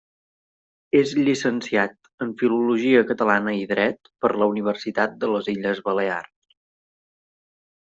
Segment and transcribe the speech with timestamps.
[0.99, 1.93] És llicenciat
[2.25, 6.59] en Filologia Catalana i Dret per la Universitat de les Illes Balears.